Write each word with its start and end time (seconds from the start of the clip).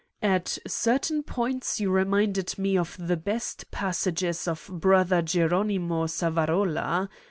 at 0.23 0.57
certain 0.65 1.21
points 1.21 1.79
you 1.79 1.91
reminded 1.91 2.57
me 2.57 2.75
of 2.75 2.97
the 2.99 3.15
best 3.15 3.69
passages 3.69 4.47
of 4.47 4.67
Brother 4.73 5.21
Geronimo 5.21 6.07
Savan 6.07 6.47
arola. 6.49 7.07